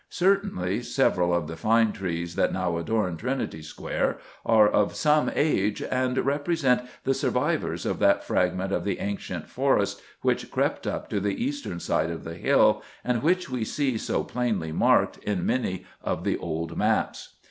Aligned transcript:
Certainly 0.09 0.81
several 0.81 1.31
of 1.31 1.45
the 1.45 1.55
fine 1.55 1.91
trees 1.91 2.33
that 2.33 2.51
now 2.51 2.77
adorn 2.79 3.17
Trinity 3.17 3.61
Square 3.61 4.17
are 4.43 4.67
of 4.67 4.95
some 4.95 5.29
age, 5.35 5.79
and 5.83 6.17
represent 6.25 6.81
the 7.03 7.13
survivors 7.13 7.85
of 7.85 7.99
that 7.99 8.23
fragment 8.23 8.71
of 8.71 8.83
the 8.83 8.97
ancient 8.97 9.47
forest 9.47 10.01
which 10.23 10.49
crept 10.49 10.87
up 10.87 11.07
to 11.11 11.19
the 11.19 11.45
eastern 11.45 11.79
side 11.79 12.09
of 12.09 12.23
the 12.23 12.33
hill, 12.33 12.81
and 13.03 13.21
which 13.21 13.47
we 13.47 13.63
see 13.63 13.95
so 13.95 14.23
plainly 14.23 14.71
marked 14.71 15.19
in 15.19 15.45
many 15.45 15.85
of 16.01 16.23
the 16.23 16.35
old 16.35 16.75
maps. 16.75 17.35